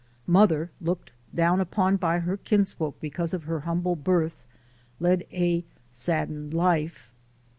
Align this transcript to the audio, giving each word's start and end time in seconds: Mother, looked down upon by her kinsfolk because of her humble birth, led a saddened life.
Mother, 0.25 0.71
looked 0.81 1.13
down 1.35 1.61
upon 1.61 1.97
by 1.97 2.21
her 2.21 2.35
kinsfolk 2.35 2.99
because 2.99 3.35
of 3.35 3.43
her 3.43 3.59
humble 3.59 3.95
birth, 3.95 4.43
led 4.99 5.27
a 5.31 5.63
saddened 5.91 6.55
life. 6.55 7.11